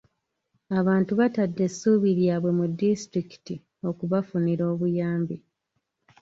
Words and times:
Abantu 0.79 1.11
batadde 1.19 1.61
essuubi 1.67 2.09
lyabwe 2.19 2.51
mu 2.59 2.65
disitulikiti 2.79 3.55
okubafunira 3.89 4.63
obuyambi. 4.73 5.35